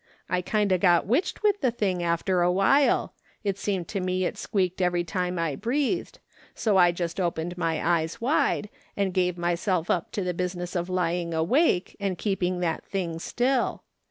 [0.27, 3.13] I kind o' got witched with the thing after awhile;
[3.43, 6.17] it seemed to me it squeaked every time I breathed;
[6.55, 10.89] so I just opened my eyes wide, and gave myself up to the business of
[10.89, 13.83] lying awake, and keeping that thing still.